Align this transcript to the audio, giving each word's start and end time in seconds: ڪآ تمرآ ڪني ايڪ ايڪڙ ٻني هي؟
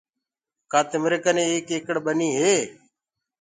ڪآ 0.71 0.79
تمرآ 0.91 1.17
ڪني 1.25 1.43
ايڪ 1.51 1.67
ايڪڙ 1.75 1.95
ٻني 2.05 2.29
هي؟ 2.39 2.55